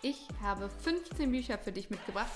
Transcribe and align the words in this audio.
Ich 0.00 0.28
habe 0.40 0.68
15 0.68 1.28
Bücher 1.32 1.58
für 1.58 1.72
dich 1.72 1.90
mitgebracht, 1.90 2.30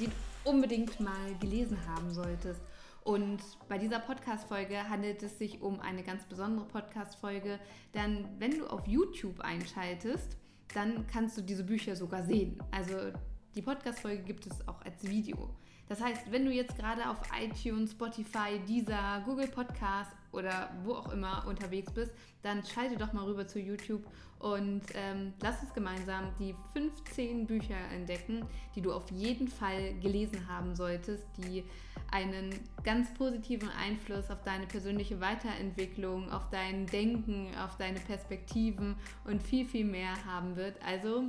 die 0.00 0.06
du 0.06 0.12
unbedingt 0.42 0.98
mal 0.98 1.34
gelesen 1.40 1.78
haben 1.86 2.12
solltest. 2.12 2.60
Und 3.04 3.38
bei 3.68 3.78
dieser 3.78 4.00
Podcast-Folge 4.00 4.88
handelt 4.88 5.22
es 5.22 5.38
sich 5.38 5.60
um 5.60 5.78
eine 5.78 6.02
ganz 6.02 6.24
besondere 6.24 6.66
Podcast-Folge, 6.66 7.60
denn 7.94 8.26
wenn 8.38 8.58
du 8.58 8.66
auf 8.66 8.88
YouTube 8.88 9.40
einschaltest, 9.40 10.36
dann 10.74 11.06
kannst 11.06 11.38
du 11.38 11.42
diese 11.42 11.62
Bücher 11.62 11.94
sogar 11.94 12.24
sehen. 12.24 12.60
Also 12.72 13.12
die 13.54 13.62
Podcast-Folge 13.62 14.24
gibt 14.24 14.46
es 14.46 14.66
auch 14.66 14.80
als 14.82 15.04
Video. 15.04 15.50
Das 15.88 16.00
heißt, 16.00 16.30
wenn 16.30 16.44
du 16.44 16.50
jetzt 16.50 16.76
gerade 16.76 17.08
auf 17.08 17.18
iTunes, 17.38 17.92
Spotify, 17.92 18.58
Deezer, 18.66 19.22
Google 19.24 19.48
Podcast 19.48 20.10
oder 20.32 20.70
wo 20.82 20.94
auch 20.94 21.12
immer 21.12 21.44
unterwegs 21.46 21.92
bist, 21.92 22.12
dann 22.42 22.64
schalte 22.64 22.96
doch 22.96 23.12
mal 23.12 23.24
rüber 23.24 23.46
zu 23.46 23.58
YouTube 23.58 24.04
und 24.38 24.82
ähm, 24.94 25.32
lass 25.40 25.62
uns 25.62 25.72
gemeinsam 25.72 26.32
die 26.38 26.54
15 26.74 27.46
Bücher 27.46 27.78
entdecken, 27.92 28.44
die 28.74 28.82
du 28.82 28.92
auf 28.92 29.10
jeden 29.10 29.48
Fall 29.48 29.94
gelesen 30.00 30.48
haben 30.48 30.74
solltest, 30.74 31.24
die 31.38 31.64
einen 32.10 32.54
ganz 32.82 33.12
positiven 33.14 33.70
Einfluss 33.70 34.30
auf 34.30 34.42
deine 34.44 34.66
persönliche 34.66 35.20
Weiterentwicklung, 35.20 36.30
auf 36.30 36.50
dein 36.50 36.86
Denken, 36.86 37.48
auf 37.56 37.76
deine 37.78 38.00
Perspektiven 38.00 38.96
und 39.24 39.42
viel, 39.42 39.66
viel 39.66 39.86
mehr 39.86 40.12
haben 40.26 40.56
wird. 40.56 40.76
Also 40.86 41.24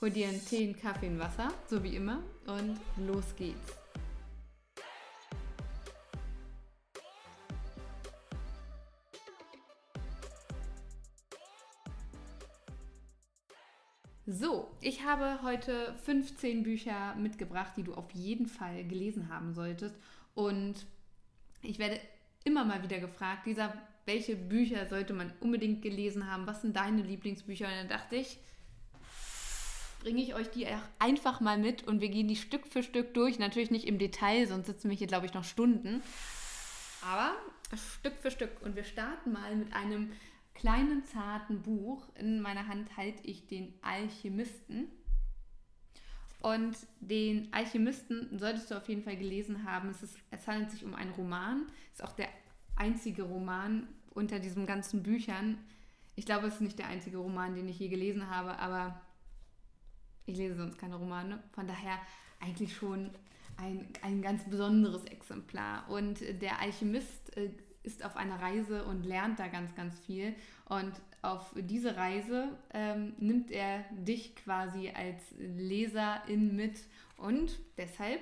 hol 0.00 0.10
dir 0.10 0.28
einen 0.28 0.44
Tee, 0.44 0.64
einen 0.64 0.76
Kaffee, 0.76 1.06
ein 1.06 1.18
Wasser, 1.18 1.48
so 1.68 1.82
wie 1.82 1.96
immer 1.96 2.18
und 2.46 2.78
los 2.98 3.34
geht's. 3.36 3.81
So, 14.34 14.70
ich 14.80 15.04
habe 15.04 15.42
heute 15.42 15.94
15 16.04 16.62
Bücher 16.62 17.14
mitgebracht, 17.16 17.72
die 17.76 17.82
du 17.82 17.92
auf 17.92 18.10
jeden 18.12 18.46
Fall 18.46 18.82
gelesen 18.84 19.28
haben 19.28 19.52
solltest. 19.52 19.94
Und 20.34 20.86
ich 21.60 21.78
werde 21.78 22.00
immer 22.42 22.64
mal 22.64 22.82
wieder 22.82 22.98
gefragt, 22.98 23.44
Lisa, 23.44 23.74
welche 24.06 24.34
Bücher 24.34 24.88
sollte 24.88 25.12
man 25.12 25.30
unbedingt 25.40 25.82
gelesen 25.82 26.30
haben? 26.30 26.46
Was 26.46 26.62
sind 26.62 26.76
deine 26.76 27.02
Lieblingsbücher? 27.02 27.66
Und 27.66 27.74
dann 27.74 27.88
dachte 27.88 28.16
ich, 28.16 28.38
bringe 30.00 30.22
ich 30.22 30.34
euch 30.34 30.48
die 30.48 30.66
einfach 30.98 31.40
mal 31.40 31.58
mit 31.58 31.86
und 31.86 32.00
wir 32.00 32.08
gehen 32.08 32.26
die 32.26 32.36
Stück 32.36 32.66
für 32.66 32.82
Stück 32.82 33.12
durch. 33.12 33.38
Natürlich 33.38 33.70
nicht 33.70 33.86
im 33.86 33.98
Detail, 33.98 34.46
sonst 34.46 34.64
sitzen 34.64 34.88
wir 34.88 34.96
hier, 34.96 35.08
glaube 35.08 35.26
ich, 35.26 35.34
noch 35.34 35.44
Stunden. 35.44 36.02
Aber 37.02 37.32
Stück 37.98 38.14
für 38.22 38.30
Stück. 38.30 38.62
Und 38.62 38.76
wir 38.76 38.84
starten 38.84 39.32
mal 39.32 39.54
mit 39.54 39.74
einem 39.74 40.10
kleinen, 40.54 41.04
zarten 41.04 41.62
Buch. 41.62 42.08
In 42.16 42.40
meiner 42.40 42.68
Hand 42.68 42.96
halte 42.96 43.26
ich 43.26 43.46
den 43.46 43.74
Alchemisten. 43.82 44.88
Und 46.40 46.76
den 47.00 47.52
Alchemisten 47.52 48.38
solltest 48.38 48.70
du 48.70 48.76
auf 48.76 48.88
jeden 48.88 49.02
Fall 49.02 49.16
gelesen 49.16 49.64
haben. 49.64 49.90
Es, 49.90 50.02
ist, 50.02 50.16
es 50.30 50.46
handelt 50.48 50.70
sich 50.72 50.84
um 50.84 50.94
einen 50.94 51.12
Roman. 51.12 51.66
Es 51.92 52.00
ist 52.00 52.04
auch 52.04 52.12
der 52.12 52.28
einzige 52.76 53.22
Roman 53.22 53.86
unter 54.10 54.40
diesen 54.40 54.66
ganzen 54.66 55.02
Büchern. 55.02 55.58
Ich 56.16 56.26
glaube, 56.26 56.48
es 56.48 56.54
ist 56.54 56.60
nicht 56.60 56.78
der 56.78 56.88
einzige 56.88 57.18
Roman, 57.18 57.54
den 57.54 57.68
ich 57.68 57.78
je 57.78 57.88
gelesen 57.88 58.28
habe, 58.28 58.58
aber 58.58 59.00
ich 60.26 60.36
lese 60.36 60.56
sonst 60.56 60.78
keine 60.78 60.96
Romane. 60.96 61.42
Von 61.52 61.66
daher 61.66 61.98
eigentlich 62.40 62.74
schon 62.76 63.10
ein, 63.56 63.88
ein 64.02 64.20
ganz 64.20 64.44
besonderes 64.44 65.04
Exemplar. 65.04 65.88
Und 65.88 66.20
der 66.42 66.60
Alchemist 66.60 67.36
äh, 67.36 67.50
ist 67.82 68.04
auf 68.04 68.16
einer 68.16 68.40
Reise 68.40 68.84
und 68.84 69.04
lernt 69.04 69.38
da 69.38 69.48
ganz, 69.48 69.74
ganz 69.74 69.98
viel. 70.00 70.34
Und 70.66 70.92
auf 71.22 71.52
diese 71.56 71.96
Reise 71.96 72.56
ähm, 72.72 73.14
nimmt 73.18 73.50
er 73.50 73.84
dich 73.90 74.36
quasi 74.36 74.90
als 74.90 75.22
Leserin 75.38 76.54
mit. 76.54 76.80
Und 77.16 77.58
deshalb, 77.76 78.20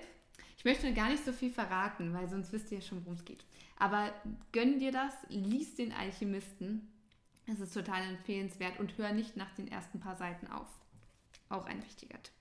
ich 0.57 0.65
möchte 0.65 0.93
gar 0.93 1.09
nicht 1.11 1.25
so 1.25 1.33
viel 1.33 1.51
verraten, 1.51 2.13
weil 2.15 2.29
sonst 2.29 2.53
wisst 2.53 2.71
ihr 2.71 2.79
ja 2.79 2.85
schon, 2.85 3.05
worum 3.05 3.15
es 3.15 3.25
geht. 3.25 3.45
Aber 3.79 4.13
gönn 4.53 4.79
dir 4.79 4.93
das, 4.93 5.15
lies 5.29 5.75
den 5.75 5.93
Alchemisten. 5.93 6.89
Es 7.47 7.61
ist 7.61 7.75
total 7.75 8.03
empfehlenswert 8.03 8.79
und 8.79 8.97
hör 8.99 9.13
nicht 9.13 9.37
nach 9.37 9.53
den 9.55 9.69
ersten 9.69 10.01
paar 10.01 10.17
Seiten 10.17 10.47
auf. 10.49 10.69
Auch 11.49 11.67
ein 11.67 11.83
wichtiger 11.83 12.23
Tipp. 12.23 12.35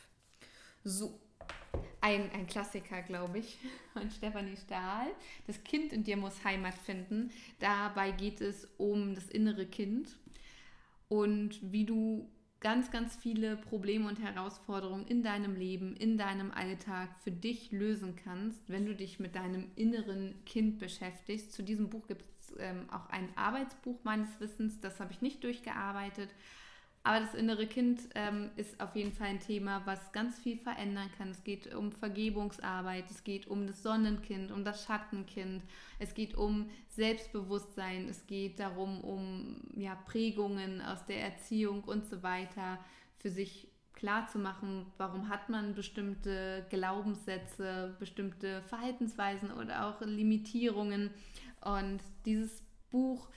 So, 0.84 1.19
ein, 2.02 2.31
ein 2.31 2.47
Klassiker, 2.47 3.02
glaube 3.02 3.40
ich, 3.40 3.57
von 3.94 4.09
Stefanie 4.09 4.57
Stahl. 4.57 5.07
Das 5.47 5.63
Kind 5.63 5.94
in 5.94 6.03
dir 6.03 6.18
muss 6.18 6.44
Heimat 6.44 6.75
finden. 6.75 7.31
Dabei 7.59 8.12
geht 8.12 8.41
es 8.41 8.68
um 8.78 9.16
das 9.16 9.28
innere 9.30 9.66
Kind 9.66 10.18
und 11.08 11.59
wie 11.62 11.85
du 11.85 12.29
ganz, 12.59 12.91
ganz 12.91 13.16
viele 13.16 13.56
Probleme 13.56 14.08
und 14.08 14.19
Herausforderungen 14.19 15.08
in 15.08 15.24
deinem 15.24 15.56
Leben, 15.56 15.96
in 15.96 16.18
deinem 16.18 16.52
Alltag 16.52 17.09
für 17.24 17.31
dich 17.31 17.72
lösen 17.72 18.16
kannst, 18.16 18.69
wenn 18.69 18.85
du 18.85 18.94
dich 18.94 19.19
mit 19.19 19.35
deinem 19.35 19.72
inneren 19.75 20.35
Kind 20.46 20.78
beschäftigst. 20.78 21.53
Zu 21.53 21.63
diesem 21.63 21.90
Buch 21.90 22.08
gibt 22.08 22.25
es 22.41 22.53
ähm, 22.59 22.90
auch 22.91 23.09
ein 23.09 23.29
Arbeitsbuch 23.35 24.03
meines 24.03 24.40
Wissens, 24.40 24.79
das 24.81 25.00
habe 25.00 25.13
ich 25.13 25.22
nicht 25.22 25.44
durchgearbeitet, 25.44 26.29
aber 27.03 27.21
das 27.21 27.33
innere 27.33 27.65
Kind 27.65 28.01
ähm, 28.15 28.51
ist 28.55 28.79
auf 28.81 28.95
jeden 28.95 29.13
Fall 29.13 29.27
ein 29.27 29.39
Thema, 29.39 29.81
was 29.85 30.11
ganz 30.11 30.37
viel 30.37 30.57
verändern 30.57 31.09
kann. 31.17 31.29
Es 31.29 31.43
geht 31.43 31.73
um 31.73 31.91
Vergebungsarbeit, 31.91 33.09
es 33.09 33.23
geht 33.23 33.47
um 33.47 33.67
das 33.67 33.81
Sonnenkind, 33.81 34.51
um 34.51 34.65
das 34.65 34.83
Schattenkind, 34.83 35.63
es 35.97 36.13
geht 36.13 36.35
um 36.35 36.69
Selbstbewusstsein, 36.89 38.09
es 38.09 38.27
geht 38.27 38.59
darum, 38.59 39.01
um 39.01 39.61
ja, 39.75 39.95
Prägungen 39.95 40.81
aus 40.81 41.05
der 41.05 41.23
Erziehung 41.23 41.83
und 41.85 42.05
so 42.05 42.21
weiter 42.21 42.79
für 43.17 43.29
sich 43.29 43.69
klar 43.93 44.27
zu 44.27 44.39
machen, 44.39 44.85
warum 44.97 45.27
hat 45.29 45.49
man 45.49 45.75
bestimmte 45.75 46.66
Glaubenssätze, 46.69 47.95
bestimmte 47.99 48.61
Verhaltensweisen 48.63 49.51
oder 49.51 49.87
auch 49.87 50.01
Limitierungen. 50.01 51.11
Und 51.61 51.99
dieses 52.25 52.63
Buch 52.89 53.29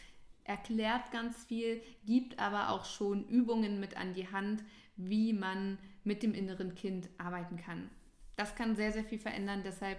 erklärt 0.45 1.11
ganz 1.13 1.45
viel, 1.45 1.83
gibt 2.05 2.39
aber 2.39 2.71
auch 2.71 2.85
schon 2.85 3.29
Übungen 3.29 3.81
mit 3.81 3.97
an 3.97 4.15
die 4.15 4.31
Hand, 4.31 4.63
wie 4.97 5.33
man 5.33 5.79
mit 6.05 6.23
dem 6.23 6.35
inneren 6.35 6.75
Kind 6.75 7.09
arbeiten 7.19 7.57
kann. 7.57 7.91
Das 8.37 8.55
kann 8.55 8.77
sehr, 8.77 8.93
sehr 8.93 9.05
viel 9.05 9.19
verändern, 9.19 9.63
deshalb 9.65 9.99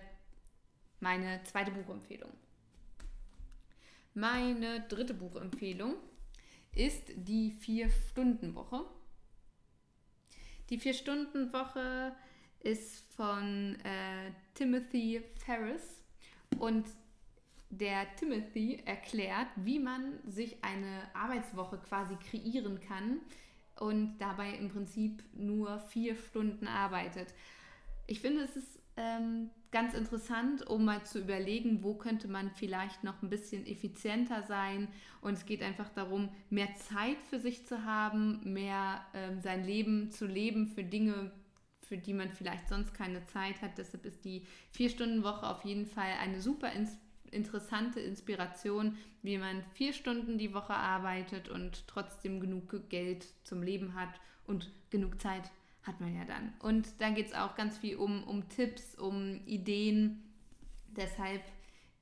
meine 1.00 1.44
zweite 1.44 1.72
Buchempfehlung. 1.72 2.32
Meine 4.14 4.82
dritte 4.82 5.14
Buchempfehlung 5.14 5.96
ist 6.76 7.04
die 7.16 7.52
Vier-Stunden-Woche. 7.52 8.86
Die 10.70 10.78
Vier-Stunden-Woche 10.78 12.16
ist 12.62 13.04
von 13.16 13.76
äh, 13.84 14.32
Timothy 14.54 15.24
Ferris 15.46 16.04
und 16.60 16.86
der 17.78 18.16
Timothy 18.16 18.82
erklärt, 18.86 19.48
wie 19.56 19.80
man 19.80 20.20
sich 20.28 20.64
eine 20.64 21.02
Arbeitswoche 21.14 21.78
quasi 21.78 22.16
kreieren 22.16 22.80
kann 22.80 23.20
und 23.80 24.18
dabei 24.20 24.52
im 24.56 24.70
Prinzip 24.70 25.24
nur 25.34 25.80
vier 25.80 26.16
Stunden 26.16 26.68
arbeitet. 26.68 27.34
Ich 28.08 28.20
finde, 28.20 28.44
es 28.44 28.56
ist 28.56 28.80
ähm, 28.98 29.50
ganz 29.72 29.94
interessant, 29.94 30.68
um 30.68 30.86
mal 30.86 31.04
zu 31.04 31.20
überlegen, 31.20 31.84
wo 31.84 31.96
könnte 31.96 32.28
man 32.28 32.52
vielleicht 32.52 33.04
noch 33.04 33.22
ein 33.24 33.30
bisschen 33.30 33.66
effizienter 33.66 34.44
sein. 34.44 34.88
Und 35.22 35.34
es 35.34 35.46
geht 35.46 35.64
einfach 35.64 35.90
darum, 35.90 36.30
mehr 36.50 36.74
Zeit 36.76 37.18
für 37.30 37.40
sich 37.40 37.66
zu 37.66 37.86
haben, 37.86 38.42
mehr 38.44 39.04
ähm, 39.14 39.42
sein 39.42 39.66
Leben 39.66 40.12
zu 40.12 40.28
leben 40.28 40.68
für 40.68 40.84
Dinge, 40.84 41.32
für 41.82 41.98
die 41.98 42.14
man 42.14 42.32
vielleicht 42.32 42.70
sonst 42.70 42.94
keine 42.94 43.26
Zeit 43.26 43.62
hat. 43.62 43.78
Deshalb 43.78 44.06
ist 44.06 44.24
die 44.24 44.46
Vier-Stunden-Woche 44.72 45.48
auf 45.48 45.66
jeden 45.66 45.88
Fall 45.88 46.12
eine 46.22 46.40
super 46.40 46.72
Inspiration 46.72 47.03
interessante 47.34 48.00
Inspiration, 48.00 48.98
wie 49.22 49.38
man 49.38 49.64
vier 49.74 49.94
Stunden 49.94 50.38
die 50.38 50.54
Woche 50.54 50.74
arbeitet 50.74 51.50
und 51.50 51.88
trotzdem 51.88 52.40
genug 52.40 52.90
Geld 52.90 53.28
zum 53.44 53.64
Leben 53.64 53.96
hat 53.96 54.20
und 54.46 54.72
genug 54.90 55.20
Zeit 55.22 55.52
hat 55.84 56.00
man 56.00 56.16
ja 56.16 56.26
dann. 56.26 56.54
Und 56.60 56.88
dann 57.00 57.16
geht 57.16 57.28
es 57.28 57.34
auch 57.34 57.56
ganz 57.56 57.78
viel 57.78 57.98
um, 57.98 58.24
um 58.24 58.48
Tipps, 58.50 58.96
um 58.96 59.46
Ideen. 59.46 60.24
Deshalb 60.88 61.42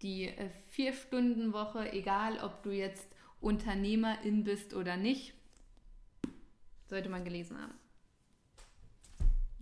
die 0.02 0.26
äh, 0.26 0.50
Vier-Stunden-Woche, 0.70 1.92
egal 1.94 2.40
ob 2.40 2.64
du 2.64 2.72
jetzt 2.72 3.08
Unternehmerin 3.40 4.44
bist 4.44 4.74
oder 4.74 4.98
nicht, 4.98 5.34
sollte 6.88 7.10
man 7.10 7.24
gelesen 7.24 7.58
haben. 7.60 7.74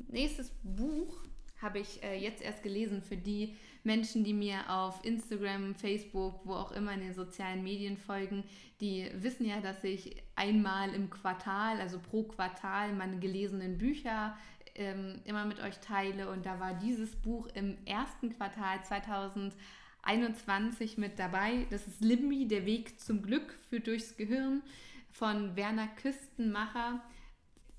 nächstes 0.07 0.51
Buch 0.63 1.24
habe 1.62 1.80
ich 1.80 2.01
äh, 2.04 2.18
jetzt 2.18 2.42
erst 2.42 2.63
gelesen 2.63 3.01
für 3.01 3.18
die 3.18 3.56
Menschen, 3.90 4.24
die 4.24 4.36
mir 4.36 4.70
auf 4.70 5.04
Instagram, 5.04 5.74
Facebook, 5.74 6.42
wo 6.44 6.54
auch 6.54 6.72
immer 6.74 6.94
in 6.94 7.00
den 7.00 7.16
sozialen 7.16 7.64
Medien 7.64 7.98
folgen. 7.98 8.44
Die 8.82 9.10
wissen 9.16 9.48
ja, 9.48 9.62
dass 9.62 9.84
ich 9.84 10.16
einmal 10.36 10.94
im 10.94 11.10
Quartal, 11.10 11.82
also 11.82 11.98
pro 11.98 12.22
Quartal, 12.22 12.94
meine 12.94 13.18
gelesenen 13.18 13.80
Bücher 13.80 14.38
ähm, 14.76 15.22
immer 15.26 15.46
mit 15.46 15.60
euch 15.60 15.80
teile. 15.80 16.30
Und 16.30 16.46
da 16.46 16.60
war 16.60 16.76
dieses 16.76 17.16
Buch 17.16 17.48
im 17.56 17.80
ersten 17.86 18.30
Quartal 18.30 18.86
2021 18.86 21.00
mit 21.00 21.18
dabei. 21.18 21.66
Das 21.72 21.88
ist 21.88 22.02
Limbi, 22.02 22.48
der 22.48 22.68
Weg 22.68 23.00
zum 23.00 23.24
Glück 23.24 23.58
führt 23.70 23.88
durchs 23.88 24.18
Gehirn 24.18 24.62
von 25.10 25.56
Werner 25.56 25.88
Küstenmacher. 25.88 27.02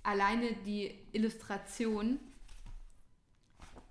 Alleine 0.02 0.56
die 0.66 0.92
Illustration 1.12 2.18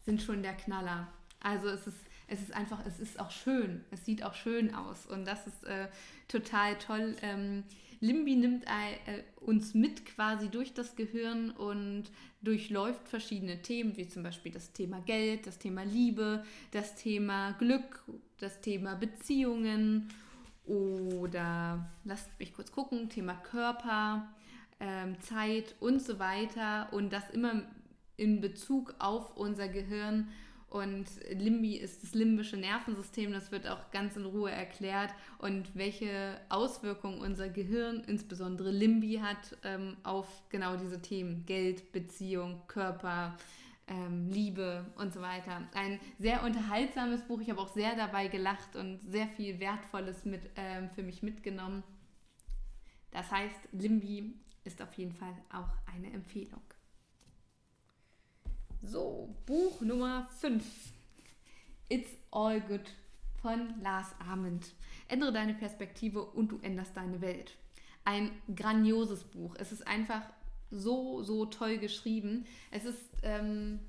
sind 0.03 0.21
schon 0.21 0.43
der 0.43 0.55
Knaller. 0.55 1.07
Also 1.39 1.69
es 1.69 1.87
ist, 1.87 1.97
es 2.29 2.41
ist 2.41 2.53
einfach, 2.53 2.85
es 2.85 2.99
ist 2.99 3.19
auch 3.19 3.31
schön. 3.31 3.83
Es 3.91 4.05
sieht 4.05 4.23
auch 4.23 4.33
schön 4.33 4.73
aus 4.73 5.05
und 5.05 5.25
das 5.25 5.47
ist 5.47 5.63
äh, 5.65 5.87
total 6.27 6.77
toll. 6.77 7.15
Ähm, 7.21 7.63
Limbi 8.01 8.35
nimmt 8.35 8.65
äh, 8.65 9.23
uns 9.41 9.73
mit 9.73 10.05
quasi 10.05 10.49
durch 10.49 10.73
das 10.73 10.95
Gehirn 10.95 11.51
und 11.51 12.05
durchläuft 12.41 13.07
verschiedene 13.09 13.61
Themen, 13.61 13.97
wie 13.97 14.07
zum 14.07 14.23
Beispiel 14.23 14.51
das 14.51 14.71
Thema 14.71 15.01
Geld, 15.01 15.47
das 15.47 15.57
Thema 15.57 15.83
Liebe, 15.83 16.45
das 16.71 16.95
Thema 16.95 17.51
Glück, 17.53 18.03
das 18.37 18.61
Thema 18.61 18.95
Beziehungen 18.95 20.07
oder 20.65 21.89
lasst 22.05 22.29
mich 22.39 22.53
kurz 22.53 22.71
gucken, 22.71 23.09
Thema 23.09 23.33
Körper, 23.33 24.29
ähm, 24.79 25.19
Zeit 25.19 25.75
und 25.79 26.01
so 26.01 26.19
weiter 26.19 26.93
und 26.93 27.11
das 27.11 27.29
immer 27.31 27.63
in 28.15 28.39
Bezug 28.39 28.95
auf 28.99 29.35
unser 29.35 29.67
Gehirn. 29.67 30.29
Und 30.69 31.07
Limbi 31.31 31.77
ist 31.77 32.03
das 32.03 32.13
limbische 32.13 32.55
Nervensystem, 32.55 33.33
das 33.33 33.51
wird 33.51 33.67
auch 33.67 33.89
ganz 33.89 34.15
in 34.15 34.25
Ruhe 34.25 34.51
erklärt 34.51 35.09
und 35.39 35.75
welche 35.75 36.39
Auswirkungen 36.49 37.21
unser 37.21 37.49
Gehirn, 37.49 38.03
insbesondere 38.05 38.69
Limbi, 38.69 39.15
hat 39.15 39.57
ähm, 39.63 39.97
auf 40.03 40.27
genau 40.49 40.77
diese 40.77 41.01
Themen. 41.01 41.43
Geld, 41.47 41.91
Beziehung, 41.91 42.61
Körper, 42.67 43.35
ähm, 43.87 44.29
Liebe 44.29 44.85
und 44.95 45.11
so 45.11 45.21
weiter. 45.21 45.67
Ein 45.73 45.99
sehr 46.19 46.43
unterhaltsames 46.43 47.23
Buch. 47.23 47.41
Ich 47.41 47.49
habe 47.49 47.61
auch 47.61 47.73
sehr 47.73 47.95
dabei 47.95 48.27
gelacht 48.27 48.75
und 48.75 48.99
sehr 49.09 49.27
viel 49.27 49.59
Wertvolles 49.59 50.25
mit, 50.25 50.41
ähm, 50.55 50.89
für 50.91 51.01
mich 51.01 51.23
mitgenommen. 51.23 51.83
Das 53.11 53.31
heißt, 53.31 53.69
Limbi 53.71 54.35
ist 54.63 54.81
auf 54.83 54.93
jeden 54.93 55.13
Fall 55.13 55.33
auch 55.51 55.69
eine 55.91 56.13
Empfehlung. 56.13 56.61
So, 58.81 59.35
Buch 59.45 59.81
Nummer 59.81 60.29
5. 60.39 60.63
It's 61.89 62.11
All 62.31 62.61
Good 62.61 62.95
von 63.41 63.73
Lars 63.81 64.15
Ament. 64.25 64.73
Ändere 65.09 65.33
deine 65.33 65.53
Perspektive 65.53 66.23
und 66.23 66.53
du 66.53 66.59
änderst 66.61 66.95
deine 66.95 67.19
Welt. 67.19 67.57
Ein 68.05 68.31
grandioses 68.55 69.25
Buch. 69.25 69.55
Es 69.59 69.73
ist 69.73 69.85
einfach 69.85 70.21
so, 70.71 71.23
so 71.23 71.45
toll 71.45 71.77
geschrieben. 71.77 72.45
Es 72.71 72.85
ist 72.85 73.03
ähm, 73.23 73.79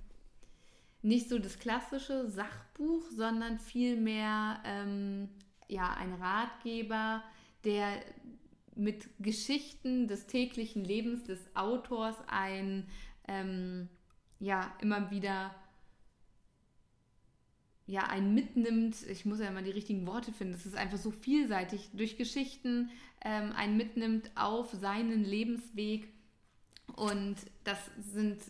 nicht 1.02 1.28
so 1.28 1.38
das 1.38 1.60
klassische 1.60 2.28
Sachbuch, 2.28 3.04
sondern 3.10 3.60
vielmehr 3.60 4.60
ähm, 4.64 5.28
ja, 5.69 5.94
ein 5.94 6.14
Ratgeber, 6.14 7.22
der 7.62 8.02
mit 8.75 9.08
Geschichten 9.20 10.08
des 10.08 10.26
täglichen 10.26 10.84
Lebens 10.84 11.22
des 11.25 11.38
Autors 11.54 12.16
ein 12.26 12.88
ähm, 13.28 13.88
ja 14.40 14.75
immer 14.81 15.10
wieder 15.10 15.54
ja 17.87 18.04
einen 18.04 18.34
mitnimmt. 18.34 18.96
Ich 19.08 19.25
muss 19.25 19.40
ja 19.40 19.48
immer 19.48 19.62
die 19.62 19.70
richtigen 19.70 20.06
Worte 20.06 20.32
finden. 20.32 20.54
Es 20.54 20.66
ist 20.66 20.76
einfach 20.76 20.98
so 20.98 21.10
vielseitig 21.10 21.90
durch 21.92 22.16
Geschichten 22.16 22.90
ähm, 23.22 23.52
einen 23.52 23.76
mitnimmt 23.76 24.31
auf 24.37 24.72
seinen 24.72 25.25
Lebensweg 25.25 26.08
und 26.96 27.37
das 27.64 27.78
sind 27.98 28.40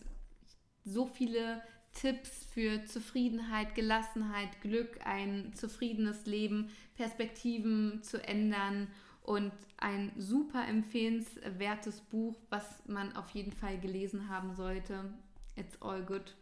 so 0.83 1.05
viele 1.05 1.61
Tipps 1.93 2.45
für 2.53 2.85
Zufriedenheit, 2.85 3.75
Gelassenheit, 3.75 4.61
Glück, 4.61 4.99
ein 5.05 5.53
zufriedenes 5.53 6.25
Leben, 6.25 6.69
Perspektiven 6.95 8.01
zu 8.01 8.25
ändern 8.25 8.87
und 9.23 9.51
ein 9.77 10.11
super 10.17 10.67
empfehlenswertes 10.67 12.01
Buch, 12.01 12.35
was 12.49 12.81
man 12.87 13.15
auf 13.15 13.29
jeden 13.31 13.51
Fall 13.51 13.79
gelesen 13.79 14.29
haben 14.29 14.55
sollte. 14.55 15.13
It's 15.61 15.79
all 15.81 16.01
good. 16.01 16.35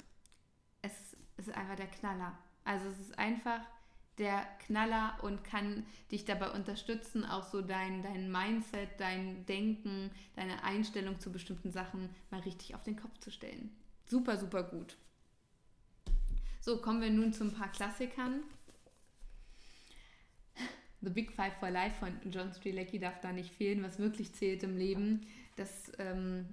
Es 0.81 0.93
ist 1.35 1.51
einfach 1.51 1.75
der 1.75 1.87
Knaller. 1.87 2.37
Also 2.63 2.87
es 2.87 2.99
ist 2.99 3.19
einfach 3.19 3.59
der 4.17 4.45
Knaller 4.65 5.17
und 5.21 5.43
kann 5.43 5.85
dich 6.11 6.25
dabei 6.25 6.51
unterstützen, 6.51 7.25
auch 7.25 7.43
so 7.43 7.61
dein, 7.61 8.01
dein 8.01 8.31
Mindset, 8.31 8.89
dein 8.97 9.45
Denken, 9.45 10.11
deine 10.35 10.63
Einstellung 10.63 11.19
zu 11.19 11.31
bestimmten 11.31 11.71
Sachen 11.71 12.09
mal 12.29 12.41
richtig 12.41 12.75
auf 12.75 12.83
den 12.83 12.95
Kopf 12.95 13.17
zu 13.19 13.31
stellen. 13.31 13.75
Super, 14.05 14.37
super 14.37 14.63
gut. 14.63 14.97
So, 16.61 16.77
kommen 16.81 17.01
wir 17.01 17.09
nun 17.09 17.33
zu 17.33 17.43
ein 17.43 17.53
paar 17.53 17.71
Klassikern. 17.71 18.43
The 21.01 21.09
Big 21.09 21.31
Five 21.31 21.53
for 21.59 21.69
Life 21.69 21.97
von 21.99 22.31
John 22.31 22.51
Strzelecki 22.51 22.99
darf 22.99 23.19
da 23.21 23.31
nicht 23.31 23.53
fehlen, 23.53 23.83
was 23.83 23.99
wirklich 23.99 24.33
zählt 24.33 24.63
im 24.63 24.77
Leben. 24.77 25.25
Das 25.55 25.91
ähm, 25.97 26.45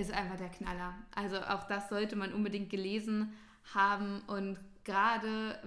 ist 0.00 0.12
einfach 0.12 0.36
der 0.36 0.48
Knaller. 0.48 0.94
Also 1.14 1.38
auch 1.38 1.64
das 1.64 1.88
sollte 1.88 2.16
man 2.16 2.32
unbedingt 2.32 2.70
gelesen 2.70 3.32
haben 3.74 4.22
und 4.26 4.58
gerade 4.84 5.60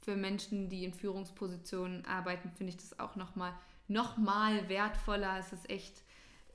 für 0.00 0.16
Menschen, 0.16 0.68
die 0.68 0.84
in 0.84 0.92
Führungspositionen 0.92 2.04
arbeiten, 2.04 2.50
finde 2.50 2.70
ich 2.70 2.76
das 2.76 2.98
auch 2.98 3.16
nochmal 3.16 3.52
noch 3.88 4.16
mal 4.16 4.68
wertvoller. 4.68 5.38
Es 5.38 5.52
ist 5.52 5.68
echt 5.68 6.02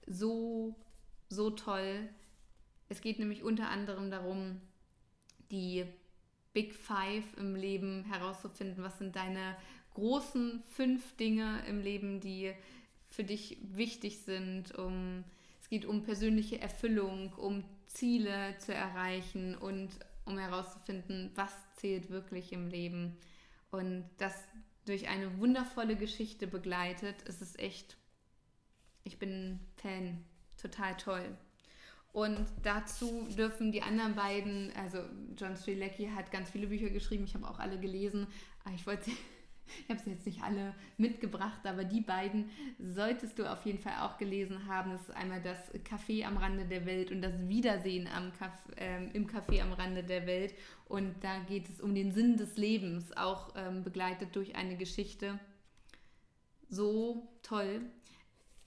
so, 0.07 0.75
so 1.29 1.51
toll. 1.51 2.09
Es 2.89 3.01
geht 3.01 3.19
nämlich 3.19 3.43
unter 3.43 3.69
anderem 3.69 4.09
darum, 4.09 4.61
die 5.51 5.85
Big 6.53 6.73
Five 6.73 7.25
im 7.38 7.55
Leben 7.55 8.03
herauszufinden. 8.05 8.83
Was 8.83 8.97
sind 8.97 9.15
deine 9.15 9.55
großen 9.93 10.63
fünf 10.75 11.15
Dinge 11.17 11.63
im 11.67 11.81
Leben, 11.81 12.19
die 12.19 12.53
für 13.09 13.23
dich 13.23 13.57
wichtig 13.61 14.19
sind, 14.19 14.73
um 14.75 15.23
es 15.69 15.71
geht 15.71 15.85
um 15.85 16.01
persönliche 16.01 16.59
Erfüllung, 16.59 17.31
um 17.33 17.63
Ziele 17.85 18.57
zu 18.57 18.73
erreichen 18.73 19.55
und 19.55 19.89
um 20.25 20.39
herauszufinden, 20.39 21.29
was 21.35 21.51
zählt 21.75 22.09
wirklich 22.09 22.51
im 22.53 22.69
Leben. 22.69 23.15
Und 23.69 24.09
das 24.17 24.33
durch 24.88 25.09
eine 25.09 25.38
wundervolle 25.38 25.95
Geschichte 25.95 26.47
begleitet, 26.47 27.21
ist 27.21 27.43
es 27.43 27.55
echt, 27.59 27.97
ich 29.03 29.19
bin 29.19 29.59
Fan, 29.75 30.25
total 30.59 30.97
toll. 30.97 31.38
Und 32.13 32.47
dazu 32.63 33.27
dürfen 33.38 33.71
die 33.71 33.83
anderen 33.83 34.15
beiden, 34.15 34.75
also 34.75 34.97
John 35.38 35.55
Strzelecki 35.55 36.07
hat 36.07 36.31
ganz 36.31 36.49
viele 36.49 36.65
Bücher 36.65 36.89
geschrieben, 36.89 37.25
ich 37.25 37.35
habe 37.35 37.47
auch 37.47 37.59
alle 37.59 37.79
gelesen, 37.79 38.25
aber 38.65 38.73
ich 38.73 38.88
wollte 38.88 39.03
sie 39.03 39.17
ich 39.83 39.89
habe 39.89 39.99
sie 39.99 40.11
jetzt 40.11 40.25
nicht 40.25 40.41
alle 40.41 40.73
mitgebracht, 40.97 41.65
aber 41.65 41.83
die 41.83 42.01
beiden 42.01 42.49
solltest 42.79 43.39
du 43.39 43.49
auf 43.49 43.65
jeden 43.65 43.79
Fall 43.79 43.93
auch 44.01 44.17
gelesen 44.17 44.67
haben. 44.67 44.91
Das 44.91 45.01
ist 45.01 45.15
einmal 45.15 45.41
das 45.41 45.73
Café 45.83 46.25
am 46.25 46.38
Rande 46.38 46.65
der 46.65 46.85
Welt 46.85 47.11
und 47.11 47.21
das 47.21 47.47
Wiedersehen 47.47 48.07
am 48.07 48.31
Caf 48.33 48.51
ähm, 48.77 49.09
im 49.13 49.27
Café 49.27 49.61
am 49.61 49.73
Rande 49.73 50.03
der 50.03 50.25
Welt. 50.27 50.53
Und 50.85 51.23
da 51.23 51.39
geht 51.39 51.69
es 51.69 51.81
um 51.81 51.93
den 51.93 52.11
Sinn 52.11 52.38
des 52.38 52.57
Lebens, 52.57 53.15
auch 53.15 53.53
ähm, 53.55 53.83
begleitet 53.83 54.35
durch 54.35 54.55
eine 54.55 54.75
Geschichte. 54.75 55.39
So 56.69 57.27
toll. 57.43 57.81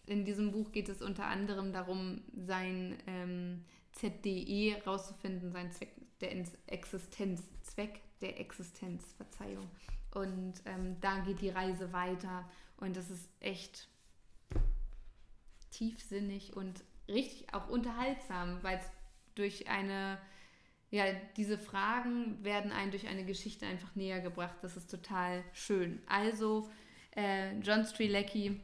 In 0.06 0.25
diesem 0.25 0.50
Buch 0.50 0.73
geht 0.73 0.88
es 0.88 1.00
unter 1.00 1.26
anderem 1.26 1.73
darum, 1.73 2.23
sein 2.35 2.97
ähm, 3.06 3.64
ZDE 3.92 4.82
rauszufinden, 4.85 5.52
sein 5.52 5.71
Zweck 5.71 5.92
der 6.21 6.32
Existenz, 6.66 7.42
Zweck 7.62 8.00
der 8.23 8.41
Existenz, 8.41 9.12
Verzeihung. 9.14 9.69
Und 10.14 10.55
ähm, 10.67 10.97
da 11.00 11.19
geht 11.21 11.41
die 11.41 11.49
Reise 11.49 11.93
weiter. 11.93 12.49
Und 12.76 12.97
das 12.97 13.11
ist 13.11 13.29
echt 13.41 13.88
tiefsinnig 15.71 16.57
und 16.57 16.83
richtig 17.09 17.52
auch 17.55 17.69
unterhaltsam, 17.69 18.62
weil 18.62 18.79
es 18.79 18.91
durch 19.35 19.69
eine, 19.69 20.19
ja, 20.91 21.05
diese 21.37 21.59
Fragen 21.59 22.43
werden 22.45 22.73
einem 22.73 22.91
durch 22.91 23.09
eine 23.09 23.25
Geschichte 23.25 23.67
einfach 23.67 23.95
näher 23.95 24.21
gebracht. 24.21 24.57
Das 24.62 24.76
ist 24.76 24.91
total 24.91 25.43
schön. 25.52 26.02
Also, 26.07 26.71
äh, 27.17 27.59
John 27.61 27.85
Strilecki, 27.85 28.61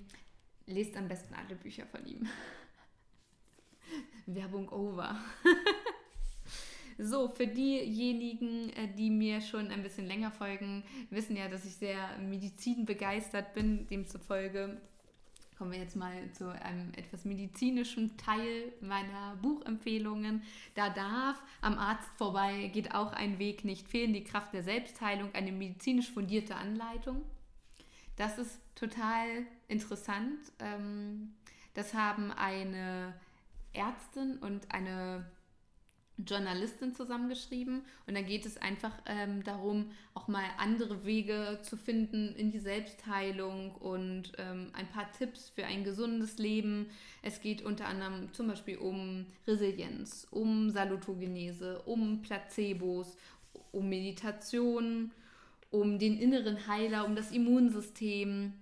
lest 0.66 0.96
am 0.96 1.08
besten 1.08 1.34
alle 1.34 1.56
Bücher 1.56 1.86
von 1.86 2.06
ihm. 2.06 2.28
Werbung 4.26 4.68
over. 4.68 5.18
So, 7.00 7.28
für 7.28 7.46
diejenigen, 7.46 8.70
äh, 8.70 8.88
die 8.92 9.08
mir 9.08 9.40
schon 9.40 9.70
ein 9.70 9.84
bisschen 9.84 10.06
länger 10.06 10.32
folgen, 10.32 10.82
wissen 11.10 11.36
ja, 11.36 11.48
dass 11.48 11.64
ich 11.64 11.76
sehr 11.76 12.18
medizinbegeistert 12.18 13.54
bin. 13.54 13.86
Demzufolge 13.86 14.80
kommen 15.56 15.72
wir 15.72 15.78
jetzt 15.78 15.96
mal 15.96 16.30
zu 16.32 16.50
einem 16.50 16.92
etwas 16.94 17.24
medizinischen 17.24 18.16
Teil 18.16 18.72
meiner 18.80 19.36
Buchempfehlungen. 19.42 20.42
Da 20.74 20.90
darf 20.90 21.40
am 21.60 21.78
Arzt 21.78 22.08
vorbei, 22.16 22.68
geht 22.72 22.94
auch 22.94 23.12
ein 23.12 23.38
Weg 23.38 23.64
nicht 23.64 23.88
fehlen, 23.88 24.12
die 24.12 24.22
Kraft 24.24 24.52
der 24.52 24.62
Selbstheilung, 24.62 25.34
eine 25.34 25.52
medizinisch 25.52 26.10
fundierte 26.10 26.56
Anleitung. 26.56 27.22
Das 28.16 28.38
ist 28.38 28.60
total 28.74 29.46
interessant. 29.68 30.38
Ähm, 30.58 31.34
das 31.74 31.94
haben 31.94 32.32
eine 32.32 33.14
Ärztin 33.72 34.38
und 34.38 34.72
eine 34.72 35.24
Journalistin 36.26 36.94
zusammengeschrieben 36.94 37.82
und 38.06 38.14
da 38.16 38.22
geht 38.22 38.44
es 38.44 38.56
einfach 38.58 38.92
ähm, 39.06 39.44
darum, 39.44 39.90
auch 40.14 40.28
mal 40.28 40.44
andere 40.58 41.04
Wege 41.04 41.60
zu 41.62 41.76
finden 41.76 42.34
in 42.34 42.50
die 42.50 42.58
Selbstheilung 42.58 43.72
und 43.76 44.32
ähm, 44.38 44.70
ein 44.72 44.88
paar 44.88 45.10
Tipps 45.12 45.50
für 45.50 45.64
ein 45.64 45.84
gesundes 45.84 46.38
Leben. 46.38 46.86
Es 47.22 47.40
geht 47.40 47.62
unter 47.62 47.86
anderem 47.86 48.32
zum 48.32 48.48
Beispiel 48.48 48.78
um 48.78 49.26
Resilienz, 49.46 50.26
um 50.30 50.70
Salutogenese, 50.70 51.82
um 51.86 52.22
Placebos, 52.22 53.16
um 53.70 53.88
Meditation, 53.88 55.12
um 55.70 55.98
den 55.98 56.18
inneren 56.18 56.66
Heiler, 56.66 57.04
um 57.04 57.14
das 57.14 57.30
Immunsystem 57.30 58.54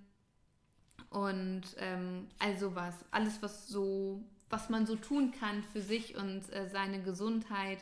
und 1.09 1.63
ähm, 1.77 2.27
all 2.37 2.57
sowas. 2.57 2.93
Alles, 3.11 3.41
was 3.41 3.67
so 3.67 4.21
was 4.49 4.69
man 4.69 4.85
so 4.85 4.95
tun 4.95 5.31
kann 5.31 5.63
für 5.63 5.81
sich 5.81 6.15
und 6.15 6.51
äh, 6.53 6.69
seine 6.69 7.01
Gesundheit. 7.01 7.79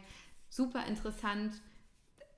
Super 0.50 0.86
interessant, 0.86 1.62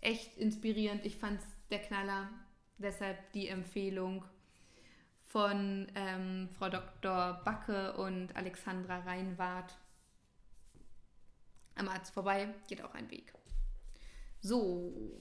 echt 0.02 0.38
inspirierend. 0.38 1.06
Ich 1.06 1.18
fand 1.18 1.40
es 1.40 1.48
der 1.70 1.80
Knaller. 1.80 2.30
Deshalb 2.78 3.32
die 3.32 3.48
Empfehlung 3.48 4.24
von 5.26 5.88
ähm, 5.96 6.50
Frau 6.58 6.70
Dr. 6.70 7.42
Backe 7.44 7.98
und 7.98 8.36
Alexandra 8.36 9.00
Reinwart. 9.00 9.76
Am 11.76 11.90
Arzt 11.90 12.14
vorbei 12.14 12.54
geht 12.68 12.82
auch 12.82 12.94
ein 12.94 13.10
Weg. 13.12 13.34
So, 14.42 15.20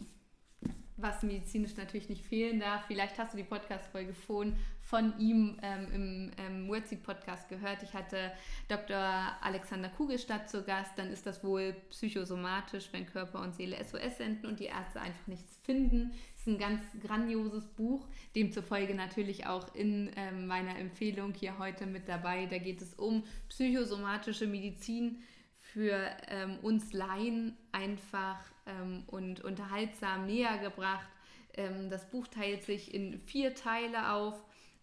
was 0.96 1.22
medizinisch 1.22 1.76
natürlich 1.76 2.08
nicht 2.08 2.24
fehlen 2.24 2.60
darf. 2.60 2.86
Vielleicht 2.86 3.18
hast 3.18 3.34
du 3.34 3.36
die 3.36 3.44
Podcast-Folge 3.44 4.14
von, 4.14 4.56
von 4.80 5.18
ihm 5.18 5.58
ähm, 5.62 5.86
im 5.92 6.30
ähm, 6.38 6.68
Wordseed-Podcast 6.68 7.48
gehört. 7.48 7.82
Ich 7.82 7.92
hatte 7.92 8.32
Dr. 8.68 8.96
Alexander 9.42 9.90
Kugelstadt 9.90 10.48
zu 10.48 10.64
Gast. 10.64 10.92
Dann 10.96 11.10
ist 11.10 11.26
das 11.26 11.44
wohl 11.44 11.74
psychosomatisch, 11.90 12.88
wenn 12.92 13.06
Körper 13.06 13.40
und 13.42 13.54
Seele 13.54 13.76
SOS 13.84 14.16
senden 14.16 14.46
und 14.46 14.58
die 14.58 14.66
Ärzte 14.66 15.00
einfach 15.00 15.26
nichts 15.26 15.58
finden. 15.64 16.12
Das 16.32 16.40
ist 16.40 16.46
ein 16.46 16.58
ganz 16.58 16.82
grandioses 17.02 17.66
Buch, 17.66 18.06
demzufolge 18.34 18.94
natürlich 18.94 19.46
auch 19.46 19.74
in 19.74 20.10
ähm, 20.16 20.46
meiner 20.46 20.78
Empfehlung 20.78 21.34
hier 21.34 21.58
heute 21.58 21.86
mit 21.86 22.08
dabei. 22.08 22.46
Da 22.46 22.58
geht 22.58 22.80
es 22.80 22.94
um 22.94 23.24
psychosomatische 23.48 24.46
Medizin 24.46 25.22
für 25.58 25.98
ähm, 26.28 26.58
uns 26.62 26.92
Laien 26.92 27.56
einfach 27.72 28.38
ähm, 28.66 29.04
und 29.06 29.40
unterhaltsam 29.42 30.26
näher 30.26 30.58
gebracht. 30.58 31.08
Ähm, 31.54 31.90
das 31.90 32.08
Buch 32.10 32.26
teilt 32.28 32.64
sich 32.64 32.92
in 32.94 33.20
vier 33.20 33.54
Teile 33.54 34.12
auf. 34.12 34.34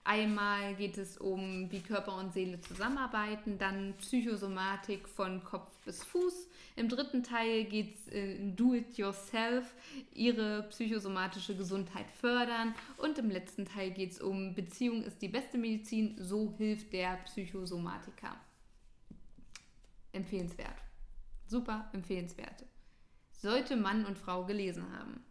Einmal 0.06 0.76
geht 0.76 0.98
es 0.98 1.18
um, 1.18 1.72
wie 1.72 1.80
Körper 1.80 2.18
und 2.18 2.34
Seele 2.34 2.60
zusammenarbeiten, 2.60 3.58
dann 3.58 3.94
Psychosomatik 4.00 5.08
von 5.08 5.42
Kopf 5.46 5.72
bis 5.86 6.04
Fuß. 6.04 6.50
Im 6.76 6.90
dritten 6.90 7.24
Teil 7.24 7.64
geht 7.64 7.96
es 7.96 8.08
in 8.10 8.54
Do-it-yourself, 8.58 9.74
ihre 10.14 10.64
psychosomatische 10.64 11.56
Gesundheit 11.56 12.12
fördern. 12.20 12.76
Und 12.98 13.18
im 13.18 13.30
letzten 13.30 13.64
Teil 13.64 13.92
geht 13.92 14.12
es 14.12 14.22
um 14.22 14.54
Beziehung 14.54 15.04
ist 15.04 15.22
die 15.22 15.30
beste 15.30 15.58
Medizin, 15.58 16.18
so 16.20 16.54
hilft 16.58 16.92
der 16.92 17.16
Psychosomatiker 17.24 18.36
empfehlenswert. 20.12 20.82
Super 21.48 21.90
empfehlenswert. 21.94 22.66
Sollte 23.44 23.76
Mann 23.76 24.06
und 24.06 24.18
Frau 24.18 24.46
gelesen 24.46 24.86
haben. 24.98 25.22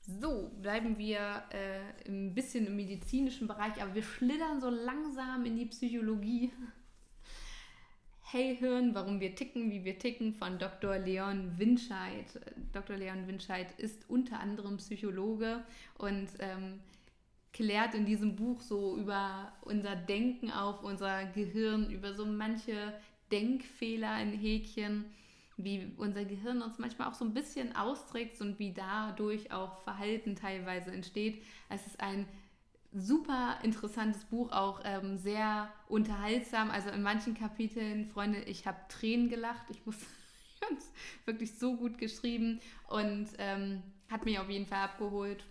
So, 0.00 0.50
bleiben 0.60 0.98
wir 0.98 1.44
äh, 1.50 2.08
ein 2.08 2.34
bisschen 2.34 2.66
im 2.66 2.74
medizinischen 2.74 3.46
Bereich, 3.46 3.80
aber 3.80 3.94
wir 3.94 4.02
schlittern 4.02 4.60
so 4.60 4.68
langsam 4.68 5.46
in 5.46 5.56
die 5.56 5.66
Psychologie. 5.66 6.50
Hey 8.22 8.56
Hirn, 8.56 8.92
warum 8.92 9.20
wir 9.20 9.36
ticken, 9.36 9.70
wie 9.70 9.84
wir 9.84 10.00
ticken 10.00 10.34
von 10.34 10.58
Dr. 10.58 10.98
Leon 10.98 11.56
Winscheid. 11.58 12.26
Dr. 12.72 12.96
Leon 12.96 13.28
Winscheid 13.28 13.78
ist 13.78 14.10
unter 14.10 14.40
anderem 14.40 14.78
Psychologe 14.78 15.62
und 15.96 16.26
ähm, 16.40 16.80
klärt 17.52 17.94
in 17.94 18.04
diesem 18.04 18.34
Buch 18.34 18.62
so 18.62 18.96
über 18.96 19.52
unser 19.60 19.94
Denken 19.94 20.50
auf, 20.50 20.82
unser 20.82 21.24
Gehirn, 21.26 21.88
über 21.92 22.14
so 22.14 22.26
manche 22.26 22.94
Denkfehler 23.30 24.20
in 24.20 24.32
Häkchen, 24.32 25.04
wie 25.56 25.92
unser 25.96 26.24
Gehirn 26.24 26.62
uns 26.62 26.78
manchmal 26.78 27.08
auch 27.08 27.14
so 27.14 27.24
ein 27.24 27.34
bisschen 27.34 27.74
austrägt 27.76 28.40
und 28.40 28.58
wie 28.58 28.72
dadurch 28.72 29.52
auch 29.52 29.78
Verhalten 29.82 30.36
teilweise 30.36 30.90
entsteht. 30.90 31.42
Es 31.68 31.86
ist 31.86 32.00
ein 32.00 32.26
super 32.92 33.58
interessantes 33.62 34.24
Buch, 34.24 34.52
auch 34.52 34.80
ähm, 34.84 35.16
sehr 35.16 35.72
unterhaltsam. 35.88 36.70
Also 36.70 36.90
in 36.90 37.02
manchen 37.02 37.34
Kapiteln, 37.34 38.06
Freunde, 38.06 38.40
ich 38.42 38.66
habe 38.66 38.78
Tränen 38.88 39.28
gelacht. 39.28 39.66
Ich 39.70 39.84
muss 39.86 39.96
wirklich 41.24 41.58
so 41.58 41.76
gut 41.76 41.98
geschrieben 41.98 42.60
und 42.88 43.28
ähm, 43.38 43.82
hat 44.10 44.24
mich 44.24 44.38
auf 44.38 44.50
jeden 44.50 44.66
Fall 44.66 44.84
abgeholt 44.84 45.44